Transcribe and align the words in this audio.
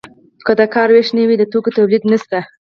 که 0.45 0.51
د 0.59 0.61
کار 0.73 0.87
ویش 0.91 1.09
نه 1.17 1.23
وي 1.27 1.35
د 1.39 1.43
توکو 1.51 1.69
تولید 1.77 2.03
نشته. 2.11 2.39